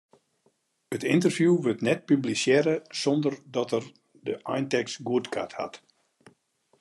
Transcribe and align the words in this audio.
It 0.95 1.03
ynterview 1.15 1.53
wurdt 1.65 1.85
net 1.87 2.01
publisearre 2.11 2.75
sonder 3.01 3.33
dat 3.55 3.69
er 3.77 3.85
de 4.27 4.33
eintekst 4.53 4.99
goedkard 5.07 5.53
hat. 5.61 5.75